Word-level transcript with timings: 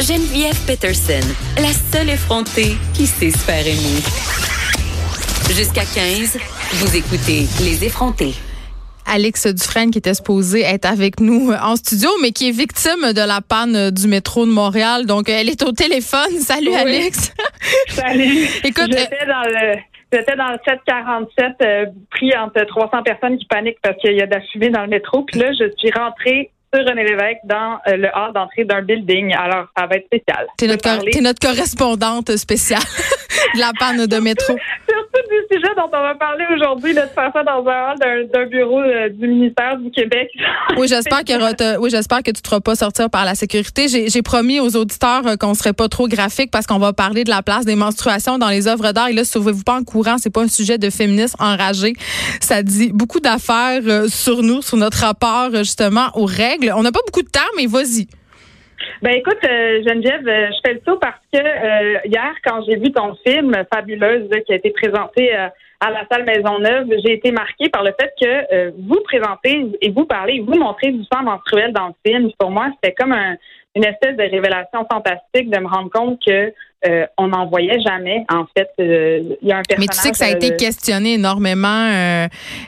Geneviève 0.00 0.56
Peterson, 0.66 1.20
la 1.58 1.72
seule 1.92 2.08
effrontée 2.08 2.74
qui 2.94 3.04
sait 3.04 3.30
se 3.30 3.36
faire 3.36 3.66
aimer. 3.66 4.00
Jusqu'à 5.54 5.82
15, 5.82 6.38
vous 6.72 6.96
écoutez 6.96 7.44
Les 7.62 7.84
effrontés. 7.84 8.32
Alex 9.04 9.48
Dufresne 9.48 9.90
qui 9.90 9.98
était 9.98 10.14
supposé 10.14 10.62
être 10.62 10.86
avec 10.86 11.20
nous 11.20 11.52
en 11.52 11.76
studio, 11.76 12.08
mais 12.22 12.30
qui 12.30 12.48
est 12.48 12.56
victime 12.56 13.12
de 13.12 13.20
la 13.20 13.42
panne 13.42 13.90
du 13.90 14.08
métro 14.08 14.46
de 14.46 14.52
Montréal. 14.52 15.04
Donc, 15.04 15.28
elle 15.28 15.50
est 15.50 15.62
au 15.62 15.72
téléphone. 15.72 16.30
Salut, 16.40 16.72
Alex. 16.72 17.34
Salut. 17.88 18.48
Écoute, 18.64 18.88
j'étais 18.88 19.26
dans 19.26 19.42
le 19.44 19.76
J'étais 20.12 20.36
dans 20.36 20.52
le 20.52 20.58
747, 20.64 21.44
euh, 21.62 21.86
pris 22.12 22.30
entre 22.38 22.64
300 22.64 23.02
personnes 23.02 23.36
qui 23.38 23.44
paniquent 23.46 23.80
parce 23.82 23.96
qu'il 23.98 24.14
y 24.14 24.22
a 24.22 24.26
de 24.26 24.34
la 24.34 24.40
fumée 24.40 24.70
dans 24.70 24.82
le 24.82 24.88
métro. 24.88 25.24
Puis 25.24 25.40
là, 25.40 25.50
je 25.52 25.68
suis 25.76 25.90
rentrée 25.90 26.52
sur 26.76 26.86
René 26.86 27.04
Lévesque 27.04 27.40
dans 27.44 27.78
euh, 27.86 27.96
le 27.96 28.08
hall 28.14 28.32
d'entrée 28.34 28.64
d'un 28.64 28.82
building. 28.82 29.34
Alors, 29.34 29.66
ça 29.76 29.86
va 29.86 29.96
être 29.96 30.06
spécial. 30.06 30.46
T'es 30.58 30.66
notre, 30.66 31.20
notre 31.22 31.40
correspondante 31.40 32.36
spéciale 32.36 32.80
de 33.54 33.60
la 33.60 33.72
panne 33.78 34.06
de 34.06 34.18
métro. 34.18 34.56
Sujet 35.50 35.68
dont 35.76 35.88
on 35.92 36.02
va 36.02 36.14
parler 36.14 36.44
aujourd'hui, 36.54 36.94
de 36.94 37.00
faire 37.00 37.30
ça 37.32 37.42
dans 37.42 37.64
un 37.66 37.92
hall 37.92 38.28
d'un 38.32 38.46
bureau 38.46 38.80
euh, 38.80 39.08
du 39.08 39.28
ministère 39.28 39.76
du 39.78 39.90
Québec. 39.90 40.28
oui, 40.76 40.88
j'espère 40.88 41.24
que 41.24 41.78
oui, 41.78 41.90
j'espère 41.90 42.18
que 42.18 42.30
tu 42.30 42.38
ne 42.38 42.42
te 42.42 42.48
feras 42.48 42.60
pas 42.60 42.74
sortir 42.74 43.10
par 43.10 43.24
la 43.24 43.34
sécurité. 43.34 43.86
J'ai 43.88 44.22
promis 44.22 44.60
aux 44.60 44.76
auditeurs 44.76 45.26
euh, 45.26 45.36
qu'on 45.36 45.54
serait 45.54 45.72
pas 45.72 45.88
trop 45.88 46.08
graphique 46.08 46.50
parce 46.50 46.66
qu'on 46.66 46.78
va 46.78 46.92
parler 46.92 47.24
de 47.24 47.30
la 47.30 47.42
place 47.42 47.64
des 47.64 47.76
menstruations 47.76 48.38
dans 48.38 48.48
les 48.48 48.68
œuvres 48.68 48.92
d'art. 48.92 49.08
Et 49.08 49.12
là, 49.12 49.24
sauvez-vous 49.24 49.64
pas 49.64 49.74
en 49.74 49.84
courant, 49.84 50.16
c'est 50.18 50.32
pas 50.32 50.42
un 50.42 50.48
sujet 50.48 50.78
de 50.78 50.90
féminisme 50.90 51.36
enragé. 51.40 51.94
Ça 52.40 52.62
dit 52.62 52.90
beaucoup 52.92 53.20
d'affaires 53.20 53.82
sur 54.08 54.42
nous, 54.42 54.62
sur 54.62 54.76
notre 54.76 54.98
rapport 54.98 55.50
justement 55.54 56.08
aux 56.14 56.26
règles 56.26 56.72
on 56.74 56.82
n'a 56.82 56.92
pas 56.92 57.00
beaucoup 57.06 57.22
de 57.22 57.28
temps, 57.28 57.40
mais 57.56 57.66
vas-y. 57.66 58.06
Ben 59.02 59.12
écoute, 59.12 59.38
euh, 59.44 59.82
Geneviève, 59.86 60.26
euh, 60.26 60.48
je 60.50 60.58
fais 60.64 60.74
le 60.74 60.80
saut 60.86 60.98
parce 60.98 61.20
que 61.30 61.38
euh, 61.38 61.98
hier, 62.06 62.32
quand 62.42 62.62
j'ai 62.66 62.76
vu 62.76 62.92
ton 62.92 63.14
film 63.26 63.52
Fabuleuse 63.72 64.30
qui 64.46 64.52
a 64.52 64.56
été 64.56 64.70
présenté 64.70 65.32
à 65.80 65.90
la 65.90 66.06
salle 66.10 66.24
Maisonneuve, 66.24 66.88
j'ai 67.04 67.14
été 67.14 67.30
marquée 67.32 67.68
par 67.68 67.82
le 67.82 67.92
fait 67.98 68.12
que 68.20 68.72
vous 68.88 69.00
présentez 69.04 69.66
et 69.80 69.90
vous 69.90 70.06
parlez, 70.06 70.40
vous 70.40 70.58
montrez 70.58 70.90
du 70.90 71.04
sang 71.12 71.22
menstruel 71.22 71.72
dans 71.72 71.88
le 71.88 71.94
film. 72.04 72.30
Pour 72.38 72.50
moi, 72.50 72.68
c'était 72.74 72.94
comme 72.94 73.12
une 73.12 73.84
espèce 73.84 74.16
de 74.16 74.22
révélation 74.22 74.86
fantastique 74.90 75.50
de 75.50 75.58
me 75.58 75.68
rendre 75.68 75.90
compte 75.90 76.18
que 76.26 76.52
euh, 76.86 77.06
on 77.16 77.28
n'en 77.28 77.46
voyait 77.46 77.80
jamais. 77.80 78.24
En 78.28 78.44
fait, 78.56 78.68
euh, 78.80 79.34
il 79.42 79.48
y 79.48 79.52
a 79.52 79.58
un 79.58 79.62
personnage. 79.62 79.78
Mais 79.78 79.86
tu 79.86 79.98
sais 79.98 80.10
que 80.10 80.16
ça 80.16 80.26
a 80.26 80.30
été 80.30 80.52
euh, 80.52 80.56
questionné 80.56 81.14
énormément 81.14 81.88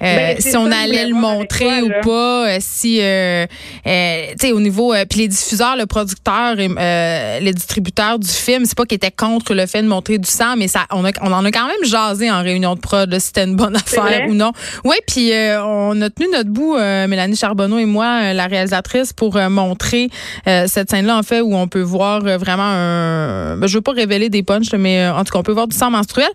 ben, 0.00 0.36
si 0.38 0.56
on 0.56 0.66
allait 0.66 1.06
le 1.06 1.14
montrer 1.14 1.82
ou 1.82 1.90
pas, 2.02 2.60
si 2.60 2.98
tu 2.98 3.02
sais 3.02 4.52
au 4.52 4.60
niveau 4.60 4.94
puis 5.08 5.20
les 5.20 5.28
diffuseurs, 5.28 5.76
le 5.76 5.86
producteur, 5.86 6.58
et, 6.60 7.40
les 7.40 7.52
distributeurs 7.52 8.18
du 8.18 8.28
film, 8.28 8.66
c'est 8.66 8.76
pas 8.76 8.84
qu'ils 8.84 8.96
étaient 8.96 9.10
contre 9.10 9.54
le 9.54 9.66
fait 9.66 9.82
de 9.82 9.88
montrer 9.88 10.18
du 10.18 10.28
sang, 10.28 10.54
mais 10.56 10.68
ça 10.68 10.86
on, 10.90 11.02
on 11.04 11.32
en 11.32 11.44
a 11.44 11.50
quand 11.50 11.66
même 11.66 11.84
jasé 11.84 12.30
en 12.30 12.42
réunion 12.42 12.74
de 12.74 12.80
prod 12.94 13.12
si 13.14 13.26
c'était 13.26 13.44
une 13.44 13.56
bonne 13.56 13.76
affaire 13.76 14.28
ou 14.28 14.34
non. 14.34 14.52
Oui, 14.84 14.96
puis 15.06 15.32
on 15.62 16.00
a 16.00 16.10
tenu 16.10 16.28
notre 16.32 16.50
bout, 16.50 16.76
Mélanie 16.76 17.36
Charbonneau 17.36 17.78
et 17.78 17.86
moi, 17.86 18.32
la 18.32 18.46
réalisatrice, 18.46 19.12
pour 19.12 19.38
montrer 19.48 20.08
cette 20.44 20.90
scène-là 20.90 21.16
en 21.18 21.22
fait 21.22 21.40
où 21.40 21.54
on 21.54 21.68
peut 21.68 21.82
voir 21.82 22.20
vraiment 22.20 22.62
un. 22.64 23.56
Ben, 23.56 23.66
je 23.66 23.78
veux 23.78 23.82
pas 23.82 23.92
révéler 23.92 24.28
des 24.28 24.42
punchs, 24.42 24.72
mais 24.74 25.00
euh, 25.00 25.14
en 25.14 25.24
tout 25.24 25.32
cas, 25.32 25.38
on 25.38 25.42
peut 25.42 25.52
voir 25.52 25.68
du 25.68 25.76
sang 25.76 25.90
menstruel. 25.90 26.28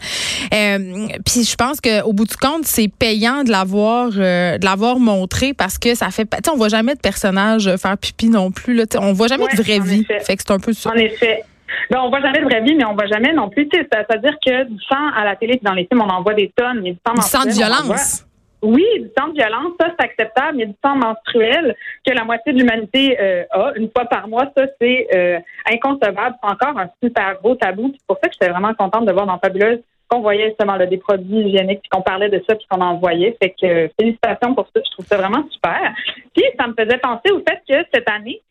Euh, 0.53 1.07
puis 1.25 1.43
je 1.43 1.55
pense 1.55 1.81
qu'au 1.81 2.13
bout 2.13 2.25
du 2.25 2.35
compte, 2.35 2.65
c'est 2.65 2.87
payant 2.87 3.43
de 3.43 3.51
l'avoir 3.51 4.11
euh, 4.17 4.57
de 4.57 4.65
l'avoir 4.65 4.99
montré 4.99 5.53
parce 5.53 5.77
que 5.77 5.95
ça 5.95 6.09
fait. 6.11 6.25
Tu 6.25 6.37
sais, 6.45 6.51
on 6.51 6.57
voit 6.57 6.69
jamais 6.69 6.95
de 6.95 6.99
personnage 6.99 7.75
faire 7.77 7.97
pipi 7.97 8.29
non 8.29 8.51
plus. 8.51 8.73
Là, 8.73 8.85
on 8.99 9.13
voit 9.13 9.27
jamais 9.27 9.45
de 9.55 9.61
vraie 9.61 9.79
vie. 9.79 10.05
Fait 10.05 10.35
que 10.35 10.43
c'est 10.45 10.51
un 10.51 10.59
peu 10.59 10.73
ça. 10.73 10.91
En 10.91 10.93
effet. 10.93 11.43
Ben, 11.89 11.99
on 12.01 12.09
voit 12.09 12.21
jamais 12.21 12.39
de 12.39 12.45
vraie 12.45 12.61
vie, 12.61 12.75
mais 12.75 12.85
on 12.85 12.93
voit 12.93 13.07
jamais 13.07 13.33
non 13.33 13.49
plus. 13.49 13.67
C'est-à-dire 13.71 14.37
que 14.45 14.63
du 14.65 14.81
sang 14.83 15.09
à 15.15 15.25
la 15.25 15.35
télé, 15.35 15.59
dans 15.63 15.73
les 15.73 15.85
films, 15.85 16.01
on 16.01 16.09
en 16.09 16.21
voit 16.21 16.35
des 16.35 16.51
tonnes. 16.55 16.81
Mais 16.81 16.91
du 16.91 16.99
sang, 17.05 17.13
du 17.13 17.21
sang 17.21 17.45
de 17.45 17.51
violence. 17.51 18.25
Oui, 18.61 18.85
du 18.99 19.09
sang 19.17 19.29
de 19.29 19.33
violence, 19.35 19.71
ça 19.79 19.87
c'est 19.97 20.05
acceptable, 20.05 20.57
mais 20.57 20.65
du 20.65 20.75
sang 20.83 20.95
menstruel 20.95 21.77
que 22.05 22.13
la 22.13 22.25
moitié 22.25 22.51
de 22.51 22.57
l'humanité 22.57 23.17
euh, 23.19 23.43
a 23.51 23.71
une 23.77 23.89
fois 23.89 24.03
par 24.05 24.27
mois, 24.27 24.51
ça 24.55 24.65
c'est 24.81 25.07
euh, 25.15 25.39
inconcevable. 25.71 26.35
C'est 26.43 26.49
encore 26.49 26.77
un 26.77 26.89
super 27.01 27.37
gros 27.41 27.55
tabou. 27.55 27.91
C'est 27.93 28.05
pour 28.05 28.17
ça 28.21 28.27
que 28.27 28.33
j'étais 28.33 28.51
vraiment 28.51 28.73
contente 28.73 29.05
de 29.05 29.13
voir 29.13 29.25
dans 29.25 29.39
Fabuleuse 29.39 29.79
qu'on 30.09 30.21
voyait 30.21 30.47
justement 30.49 30.77
des 30.77 30.97
produits 30.97 31.47
hygiéniques, 31.47 31.81
puis 31.81 31.89
qu'on 31.89 32.01
parlait 32.01 32.29
de 32.29 32.43
ça, 32.47 32.55
puis 32.55 32.65
qu'on 32.69 32.81
en 32.81 32.97
voyait. 32.97 33.37
Fait 33.41 33.51
que 33.51 33.65
euh, 33.65 33.87
félicitations 33.99 34.55
pour 34.55 34.67
ça, 34.75 34.81
je 34.83 34.91
trouve 34.91 35.05
ça 35.05 35.17
vraiment 35.17 35.47
super. 35.49 35.93
Puis 36.35 36.45
ça 36.59 36.67
me 36.67 36.73
faisait 36.73 36.97
penser 36.97 37.31
au 37.31 37.39
fait 37.39 37.61
que 37.67 37.85
cette 37.93 38.09
année, 38.09 38.41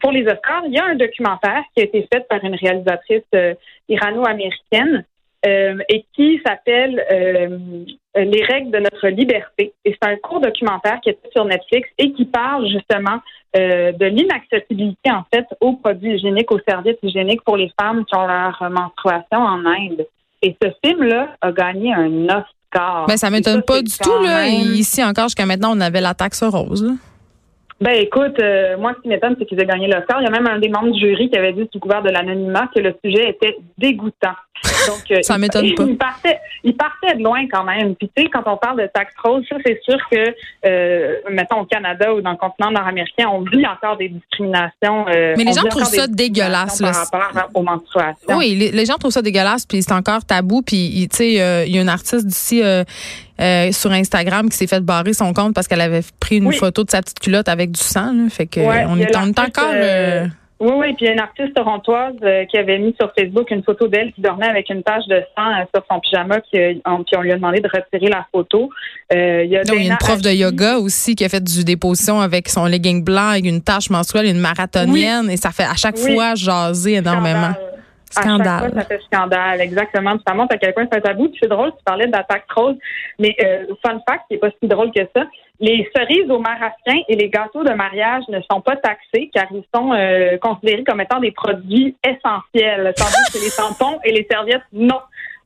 pour 0.00 0.12
les 0.12 0.22
Oscars, 0.22 0.62
il 0.66 0.74
y 0.74 0.78
a 0.78 0.84
un 0.84 0.94
documentaire 0.94 1.62
qui 1.74 1.82
a 1.82 1.84
été 1.84 2.06
fait 2.12 2.28
par 2.28 2.44
une 2.44 2.54
réalisatrice 2.54 3.24
irano-américaine 3.88 5.04
euh, 5.46 5.78
et 5.88 6.04
qui 6.14 6.38
s'appelle 6.44 7.02
euh, 7.10 7.58
Les 8.14 8.44
règles 8.44 8.72
de 8.72 8.78
notre 8.78 9.08
liberté. 9.08 9.72
Et 9.86 9.96
c'est 9.96 10.08
un 10.08 10.16
court 10.16 10.40
documentaire 10.40 11.00
qui 11.00 11.08
est 11.08 11.18
sur 11.34 11.46
Netflix 11.46 11.88
et 11.96 12.12
qui 12.12 12.26
parle 12.26 12.68
justement 12.68 13.20
euh, 13.56 13.92
de 13.92 14.04
l'inaccessibilité 14.04 15.10
en 15.10 15.24
fait 15.32 15.46
aux 15.60 15.76
produits 15.76 16.16
hygiéniques, 16.16 16.52
aux 16.52 16.60
services 16.68 16.98
hygiéniques 17.02 17.42
pour 17.42 17.56
les 17.56 17.72
femmes 17.80 18.04
qui 18.04 18.14
ont 18.16 18.26
leur 18.26 18.70
menstruation 18.70 19.38
en 19.38 19.64
Inde. 19.64 20.06
Et 20.42 20.56
ce 20.62 20.68
film-là 20.84 21.36
a 21.40 21.52
gagné 21.52 21.92
un 21.92 22.24
Oscar. 22.24 23.06
Ben, 23.06 23.16
ça 23.16 23.30
m'étonne 23.30 23.62
pas 23.62 23.82
du 23.82 23.92
tout. 23.98 24.22
Là. 24.22 24.46
Ici 24.48 25.04
encore, 25.04 25.24
jusqu'à 25.24 25.46
maintenant, 25.46 25.76
on 25.76 25.80
avait 25.80 26.00
la 26.00 26.14
taxe 26.14 26.42
rose. 26.42 26.84
Là. 26.84 26.92
Ben 27.80 27.92
écoute, 27.92 28.38
moi 28.78 28.92
ce 28.96 29.02
qui 29.02 29.08
m'étonne, 29.08 29.36
c'est 29.38 29.46
qu'ils 29.46 29.60
aient 29.60 29.66
gagné 29.66 29.88
l'Oscar. 29.88 30.20
Il 30.20 30.24
y 30.24 30.26
a 30.26 30.30
même 30.30 30.46
un 30.46 30.58
des 30.58 30.68
membres 30.68 30.92
du 30.92 31.00
jury 31.00 31.30
qui 31.30 31.38
avait 31.38 31.52
dit 31.52 31.68
sous 31.72 31.80
couvert 31.80 32.02
de 32.02 32.10
l'anonymat 32.10 32.68
que 32.74 32.80
le 32.80 32.94
sujet 33.02 33.30
était 33.30 33.56
dégoûtant. 33.78 34.34
Donc, 34.86 35.10
euh, 35.10 35.18
ça 35.22 35.38
m'étonne 35.38 35.74
pas. 35.74 35.84
Il 35.84 35.96
partait, 35.96 36.38
il 36.64 36.76
partait 36.76 37.16
de 37.16 37.22
loin 37.22 37.46
quand 37.50 37.64
même. 37.64 37.94
Puis 37.96 38.10
tu 38.14 38.22
sais, 38.22 38.28
quand 38.28 38.42
on 38.46 38.56
parle 38.56 38.82
de 38.82 38.88
taxe 38.92 39.14
rose, 39.22 39.44
ça 39.48 39.56
c'est 39.64 39.80
sûr 39.82 39.98
que, 40.10 40.34
euh, 40.66 41.16
mettons 41.30 41.60
au 41.60 41.64
Canada 41.64 42.14
ou 42.14 42.20
dans 42.20 42.32
le 42.32 42.36
continent 42.36 42.70
nord-américain, 42.70 43.28
on 43.32 43.42
vit 43.42 43.66
encore 43.66 43.96
des 43.96 44.08
discriminations. 44.08 45.06
Euh, 45.08 45.34
Mais 45.36 45.44
les 45.44 45.52
gens 45.52 45.64
trouvent 45.68 45.84
ça 45.84 46.06
dégueulasse. 46.06 46.80
Par 47.10 47.32
rapport 47.32 47.50
aux 47.54 47.62
menstruations. 47.62 48.36
Oui, 48.36 48.70
les, 48.72 48.86
gens 48.86 48.96
trouvent 48.96 49.12
ça 49.12 49.22
dégueulasse, 49.22 49.66
puis 49.66 49.82
c'est 49.82 49.92
encore 49.92 50.24
tabou. 50.24 50.62
Puis 50.62 51.08
tu 51.10 51.16
sais, 51.16 51.66
il 51.66 51.74
y 51.74 51.78
a 51.78 51.82
une 51.82 51.88
artiste 51.88 52.26
d'ici. 52.26 52.62
Sur 53.72 53.92
Instagram 53.92 54.48
qui 54.48 54.56
s'est 54.56 54.66
fait 54.66 54.80
barrer 54.80 55.12
son 55.12 55.32
compte 55.32 55.54
parce 55.54 55.68
qu'elle 55.68 55.80
avait 55.80 56.02
pris 56.18 56.38
une 56.38 56.52
photo 56.52 56.84
de 56.84 56.90
sa 56.90 57.02
petite 57.02 57.20
culotte 57.20 57.48
avec 57.48 57.70
du 57.70 57.80
sang. 57.80 58.12
Là. 58.12 58.28
Fait 58.28 58.46
que 58.46 58.60
on, 58.60 58.96
est, 58.98 59.16
on 59.16 59.26
est 59.26 59.38
encore 59.38 59.74
oui, 60.60 60.72
oui, 60.76 60.86
puis 60.92 61.06
il 61.06 61.06
y 61.06 61.08
a 61.08 61.12
une 61.14 61.20
artiste 61.20 61.54
torontoise 61.54 62.16
euh, 62.22 62.44
qui 62.44 62.58
avait 62.58 62.78
mis 62.78 62.94
sur 63.00 63.10
Facebook 63.18 63.50
une 63.50 63.62
photo 63.62 63.88
d'elle 63.88 64.12
qui 64.12 64.20
dormait 64.20 64.46
avec 64.46 64.68
une 64.68 64.82
tache 64.82 65.06
de 65.06 65.22
sang 65.34 65.48
euh, 65.48 65.64
sur 65.74 65.82
son 65.90 66.00
pyjama, 66.00 66.36
euh, 66.54 66.74
puis 66.84 67.16
on 67.16 67.22
lui 67.22 67.32
a 67.32 67.36
demandé 67.36 67.60
de 67.60 67.68
retirer 67.68 68.10
la 68.10 68.26
photo. 68.30 68.68
il 69.10 69.46
y 69.46 69.56
a, 69.56 69.62
une 69.74 69.96
prof 69.96 70.20
de 70.20 70.28
yoga 70.28 70.76
aussi 70.76 71.14
qui 71.14 71.24
a 71.24 71.30
fait 71.30 71.42
du 71.42 71.64
déposition 71.64 72.20
avec 72.20 72.50
son 72.50 72.66
legging 72.66 73.02
blanc 73.02 73.30
avec 73.30 73.46
une 73.46 73.62
tache 73.62 73.88
menstruelle, 73.88 74.26
une 74.26 74.38
marathonienne, 74.38 75.30
et 75.30 75.38
ça 75.38 75.50
fait 75.50 75.64
à 75.64 75.76
chaque 75.76 75.96
fois 75.96 76.34
jaser 76.34 76.96
énormément. 76.96 77.52
Scandale. 77.54 77.69
À 78.16 78.22
chaque 78.22 78.58
fois, 78.58 78.70
ça 78.70 78.84
fait 78.84 79.00
scandale, 79.02 79.60
exactement. 79.60 80.16
Ça 80.26 80.34
montre 80.34 80.54
à 80.54 80.58
quel 80.58 80.74
point 80.74 80.86
c'est 80.90 80.98
un 80.98 81.00
tabou. 81.00 81.30
c'est 81.40 81.48
drôle, 81.48 81.70
tu 81.70 81.84
parlais 81.84 82.06
d'attaque 82.06 82.50
rose, 82.54 82.76
mais 83.18 83.36
fun 83.82 84.00
fact, 84.08 84.24
qui 84.28 84.34
est 84.34 84.38
pas 84.38 84.50
si 84.60 84.68
drôle 84.68 84.90
que 84.92 85.02
ça, 85.14 85.24
les 85.60 85.88
cerises 85.94 86.30
au 86.30 86.38
marasquin 86.38 87.00
et 87.06 87.16
les 87.16 87.28
gâteaux 87.28 87.62
de 87.62 87.72
mariage 87.72 88.24
ne 88.28 88.40
sont 88.50 88.62
pas 88.62 88.76
taxés 88.76 89.30
car 89.32 89.44
ils 89.50 89.62
sont 89.74 89.92
euh, 89.92 90.38
considérés 90.38 90.84
comme 90.84 91.02
étant 91.02 91.20
des 91.20 91.32
produits 91.32 91.94
essentiels, 92.02 92.94
tandis 92.96 93.32
que 93.32 93.44
les 93.44 93.50
tampons 93.50 94.00
et 94.04 94.12
les 94.12 94.26
serviettes, 94.30 94.62
non. 94.72 95.00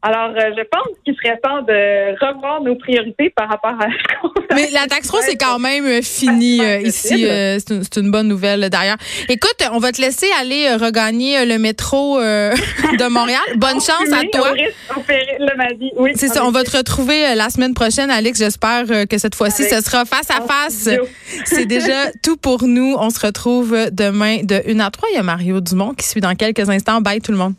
Alors, 0.07 0.37
euh, 0.37 0.51
je 0.55 0.63
pense 0.71 0.87
qu'il 1.03 1.15
serait 1.17 1.39
temps 1.43 1.63
de 1.63 2.13
revoir 2.23 2.61
nos 2.61 2.75
priorités 2.75 3.31
par 3.31 3.49
rapport 3.49 3.71
à 3.71 3.87
ce 3.89 4.55
Mais 4.55 4.69
la 4.71 4.87
taxe 4.87 5.09
rose 5.09 5.23
c'est 5.25 5.37
quand 5.37 5.59
même 5.59 5.87
euh, 5.87 6.03
fini 6.03 6.59
ici. 6.85 7.27
c'est 7.27 7.97
une, 7.97 8.11
bonne 8.11 8.29
nouvelle 8.29 8.69
d'ailleurs. 8.69 8.99
Écoute, 9.31 9.57
on 9.73 9.79
va 9.79 9.93
te 9.93 10.03
laisser 10.03 10.27
aller 10.39 10.75
regagner 10.75 11.47
le 11.47 11.57
métro 11.59 12.21
de 12.21 13.09
Montréal. 13.09 13.41
Bonne 13.57 13.81
chance 13.81 14.13
à 14.13 14.25
toi. 14.31 14.53
Oui, 15.97 16.13
c'est 16.17 16.29
ça. 16.29 16.45
On 16.45 16.51
va 16.51 16.65
te 16.65 16.77
retrouver 16.77 17.35
la 17.35 17.49
semaine 17.49 17.73
prochaine, 17.73 18.11
Alex. 18.11 18.39
J'espère 18.39 18.85
que 19.09 19.17
cette 19.17 19.35
fois-ci, 19.35 19.65
ce 19.65 19.81
sera 19.81 20.05
face 20.05 20.31
à 20.31 20.43
face. 20.43 20.91
C'est 21.47 21.65
déjà 21.67 22.11
tout 22.23 22.37
pour 22.37 22.65
nous. 22.65 22.95
On 22.99 23.09
se 23.09 23.25
retrouve 23.25 23.75
demain 23.91 24.43
de 24.43 24.63
1 24.69 24.81
à 24.81 24.91
3. 24.91 25.09
Il 25.13 25.17
y 25.17 25.19
a 25.19 25.23
Mario 25.23 25.63
Dumont 25.63 25.95
qui 25.95 26.07
suit 26.07 26.21
dans 26.21 26.35
quelques 26.35 26.69
instants. 26.69 27.01
Bye 27.01 27.23
tout 27.23 27.33
le 27.33 27.39
monde. 27.39 27.55